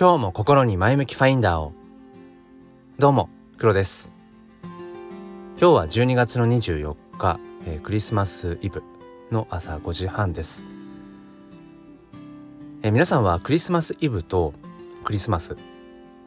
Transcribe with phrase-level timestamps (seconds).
[0.00, 1.72] 今日も心に前向きファインダーを。
[3.00, 4.12] どうも黒です。
[5.60, 8.84] 今日は12月の24日、えー、クリスマスイブ
[9.32, 10.64] の朝5時半です、
[12.82, 14.54] えー、皆さんはクリスマスイブと
[15.02, 15.56] クリスマス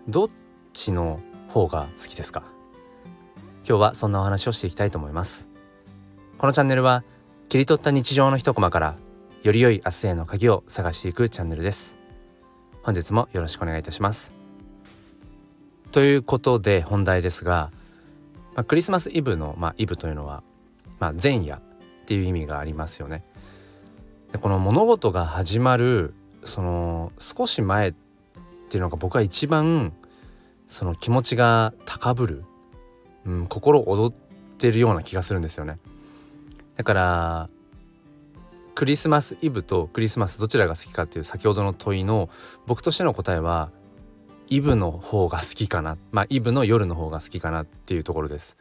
[0.10, 0.30] どっ
[0.74, 2.44] ちの方が好きですか？
[3.66, 5.48] 今日はそんなお話をしていきたいと思います。
[6.38, 7.06] このチャンネルは
[7.48, 8.98] 切り取った日常の一コマから
[9.44, 12.01] より良い明日への鍵を探していくチャンネルです。
[12.84, 14.34] 本日もよろしくお願いいたします。
[15.92, 17.72] ということで本題ですが、
[18.56, 20.42] まあ、クリスマスイブの、まあ、イブというのは、
[21.00, 21.62] まあ、前夜っ
[22.06, 23.24] ていう意味がありますよね。
[24.32, 27.94] でこの物事が始まるその少し前っ
[28.70, 29.94] ていうのが僕は一番
[30.66, 32.46] その気持ちが高ぶる、
[33.26, 34.14] うん、心躍っ
[34.58, 35.78] てるような気がするんですよね。
[36.78, 37.50] だから
[38.76, 42.30] クリスマスイブとクリスマスどちらが好きかっていう先ほどの問いの
[42.66, 43.70] 僕としての答えは
[44.48, 45.98] イブの方が好きかな。
[46.12, 48.58] まあイブの夜の方が好きかなっていうところです。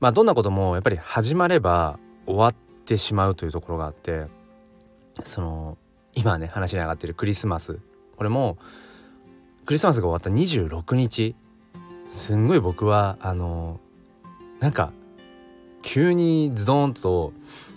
[0.00, 4.26] まあどんなこともやっぱり始まれば終わってしまうというところがあって
[5.24, 5.78] その
[6.14, 7.78] 今ね話に上がってるクリスマス。
[8.16, 8.58] これも
[9.64, 11.34] クリスマスが終わった26日。
[12.10, 13.80] すんごい僕はあの
[14.60, 14.92] なんか
[15.80, 17.32] 急にズドンと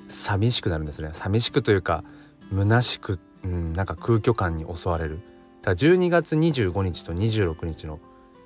[0.07, 1.09] 寂しくなるんですね。
[1.13, 2.03] 寂しくというか
[2.53, 5.19] 虚しく、うん、なんか空虚感に襲われる。
[5.61, 7.99] だから12月25日と26日の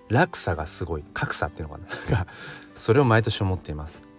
[0.09, 1.03] 落差がすごい。
[1.13, 1.79] 格差っていうのか
[2.11, 2.25] な。
[2.73, 4.09] それを毎年思っています。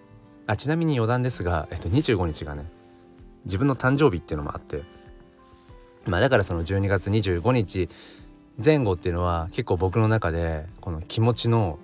[0.50, 2.64] あちなみに余談ですが、えっと、25日がね
[3.44, 4.82] 自分の誕生日っていうのもあって
[6.06, 7.88] まあだからその12月25日
[8.62, 11.78] 前後っていうのは結構僕の中でこの気持ちの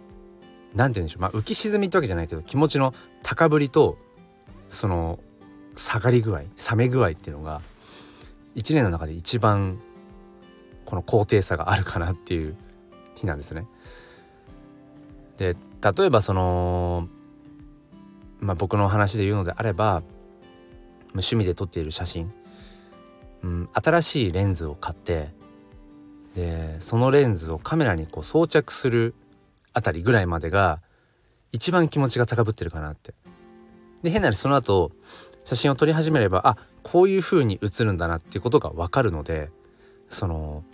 [0.75, 1.23] 何て言うんでしょう。
[1.23, 3.99] まあ浮き沈みってわけじゃないけど気持ちの高ぶりと
[4.69, 5.21] その
[5.77, 7.61] 下がり具合冷め具合っていうのが
[8.57, 9.79] 1年の中で一番
[10.85, 12.57] この高低差があるかなっていう
[13.15, 13.67] 日なんですね。
[15.37, 17.09] で例えばその、
[18.41, 20.03] まあ、僕の話で言うのであれば
[21.11, 22.33] 趣味で撮っている写真、
[23.43, 25.31] うん、新しいレンズを買って
[26.35, 29.15] でそのレンズをカメラにこう装着する
[29.73, 30.81] あたりぐらいまでが
[31.53, 33.15] 一番気持ちが高ぶってるかなって。
[34.03, 34.93] で変な話その後
[35.47, 39.51] 写真を撮り始めればあこういう風に写るんだなっていうことが分かるので
[40.09, 40.65] その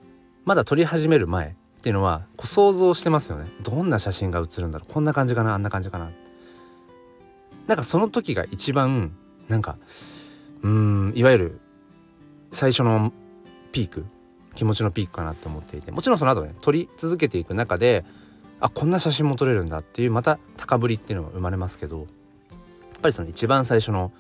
[0.47, 1.53] まだ撮り始める前っ
[1.83, 3.47] ていうのはこう想像してますよね。
[3.63, 4.93] どんな写真が写るんだろう。
[4.93, 6.11] こんな感じかなあんな感じかな。
[7.67, 9.13] なんかその時が一番
[9.49, 9.77] なんか
[10.63, 11.61] うんいわゆる
[12.51, 13.13] 最初の
[13.73, 14.07] ピーク
[14.55, 18.05] 気持ちのピークかなって思っていてもちろんその後ね撮り続けていく中で
[18.61, 24.13] あこんな写真も撮れるんだっていうまた高ぶりっていうのが生まれますけどやっぱりその一番最初の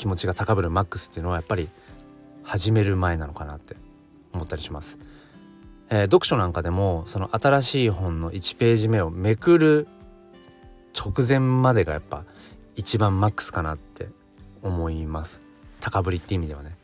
[0.00, 1.68] 気持ちが高ぶるマックスっていうのはやっぱり
[2.42, 3.76] 始める前なのかなって
[4.32, 4.98] 思ったりします。
[5.90, 9.88] えー、読書なんかでもその新しい本の1ページ目をめくる
[10.98, 12.24] 直前までがやっぱ
[12.76, 14.08] 一番マックスかなって
[14.62, 15.42] 思います
[15.80, 16.76] 高ぶりって意味ではね、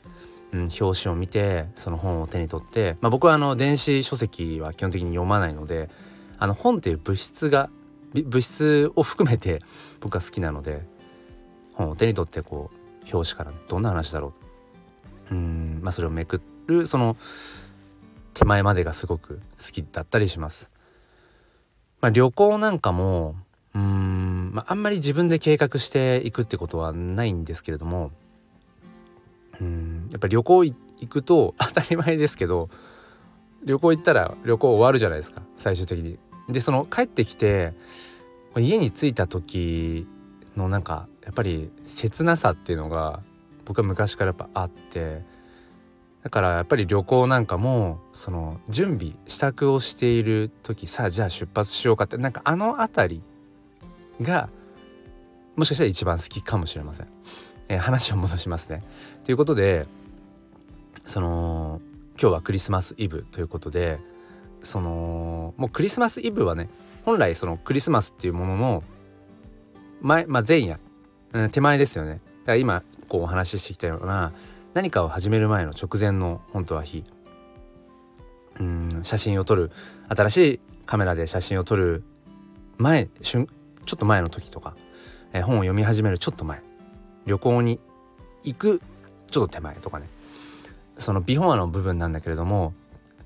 [0.52, 5.88] うん、表紙を見てその本を手に取って、まあ、僕はあの電子書籍は基本的に読まないので
[6.38, 7.70] あの本っていう物質が
[8.12, 9.60] 物質を含めて
[10.00, 10.82] 僕は好きなので
[11.74, 14.32] 本を手に取ってこう表紙からどんな話だろ
[15.30, 17.16] ううんまあそれをめくるその
[18.34, 20.70] 手前までがすごく好きだったりします。
[22.02, 23.36] まあ、旅行なんかも
[23.74, 28.10] うん、まあ、あんまり自分で計画していくってことはないんですけれども
[29.60, 30.74] うんやっぱり旅行行
[31.08, 32.68] くと 当たり前ですけど
[33.64, 36.18] 旅行行ったら旅行終わるじゃないですか最終的に。
[36.48, 37.74] でその帰ってきて
[38.56, 40.06] 家に着いた時
[40.56, 43.20] のなんかやっぱり切なさっていうのが
[43.64, 45.22] 僕は昔からやっぱあって
[46.22, 53.22] だからやっぱり旅行なんかもその準備支度をしている時さあじゃあ出発しようかってなんかあの辺
[54.18, 54.48] りが
[55.54, 57.08] もしかしたら一番好きかもしれません。
[57.68, 58.82] えー、話を戻しますね。
[59.24, 59.86] ということで
[61.04, 61.80] その
[62.20, 64.00] 今日はクリスマスイブということで
[64.62, 66.68] そのもうクリスマスイブはね
[67.04, 68.82] 本来そのクリスマスっていうものの
[70.00, 70.78] 前、まあ、前夜、
[71.32, 72.12] うん、手前ですよね。
[72.12, 72.22] だか
[72.52, 74.32] ら今こうお話ししてきたような
[74.74, 77.04] 何かを始める前の直前の本当は日。
[78.58, 79.70] うん写真を撮る
[80.08, 82.02] 新しいカメラで写真を撮る
[82.78, 83.46] 前ちょっ
[83.98, 84.74] と前の時とか、
[85.34, 86.62] えー、本を読み始めるちょっと前。
[87.26, 87.80] 旅行に
[88.44, 88.80] 行く
[89.30, 90.08] ちょっと手前とかね。
[90.96, 92.72] そのビフォアの部分なんだけれども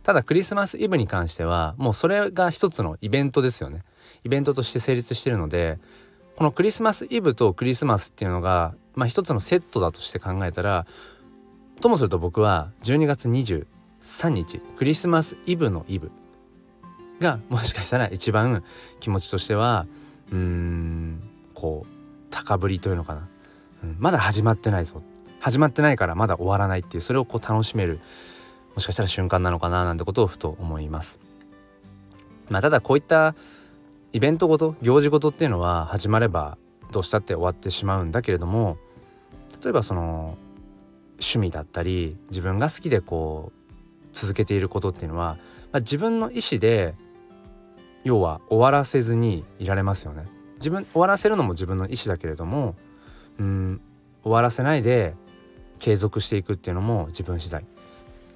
[0.02, 3.82] ただクリスマスイブに関してはもうそれが一つのイベントですよね。
[4.24, 5.78] イベントとして成立してるので
[6.40, 10.86] このクリスマスイブとクリスマスっていうのが、まあ、一つのセットだとして考えたら
[11.82, 13.66] ともすると僕は12月23
[14.30, 16.10] 日クリスマスイブのイブ
[17.20, 18.64] がもしかしたら一番
[19.00, 19.86] 気持ちとしては
[20.32, 21.20] うーん
[21.52, 21.94] こう
[22.30, 23.28] 高ぶりというのかな、
[23.84, 25.02] うん、まだ始まってないぞ
[25.40, 28.00] 始まってないからまだ終わらないっていうそれをこう楽しめる
[28.74, 31.20] もしかしたら瞬間なのかななんてことをふと思います。
[32.48, 33.34] まあ、ただこういった
[34.12, 36.58] イベントごと行事ごとっていうのは始まれば
[36.90, 38.76] どうしたって終わってしまうんだけれども
[39.62, 40.36] 例えばその
[41.20, 43.60] 趣味だったり自分が好きでこう
[44.12, 45.36] 続けていることっていうのは、
[45.70, 46.94] まあ、自分の意思で
[48.02, 50.26] 要は終わらせずにいられますよね。
[50.56, 52.74] 自分終わらせるのも自分の意思だけれども
[53.38, 53.80] うん
[54.22, 55.14] 終わらせないで
[55.78, 57.64] 継続していくっていうのも自分次第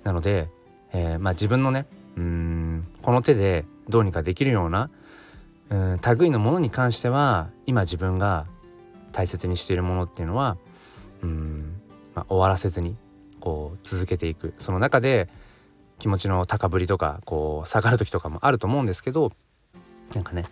[0.05, 0.49] なので、
[0.93, 1.87] えー、まあ自分のね
[2.17, 4.91] うんこの手でどうにかできるような
[5.70, 8.46] うん類のものに関しては今自分が
[9.12, 10.56] 大切にしているものっていうのは
[11.22, 11.81] うん、
[12.14, 12.96] まあ、終わらせずに
[13.40, 15.28] こう続けていくその中で
[15.99, 19.32] 気持ちの高ぶりとかこう下がる時とかもあると思うんですけど
[20.14, 20.44] なんかね、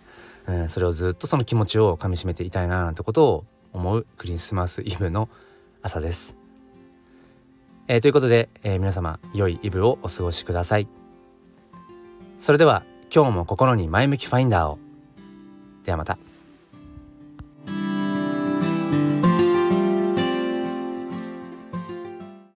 [0.47, 5.29] うん、それをずっとその気持ちをかみしめていたいななんてことを思うクリスマスイブの
[5.81, 6.37] 朝です。
[7.87, 10.87] えー、ということで、えー、皆様良いイブをお過ごしください。
[12.37, 12.83] それでは
[13.13, 14.79] 今日も心に前向きファインダーを。
[15.83, 16.17] ではまた。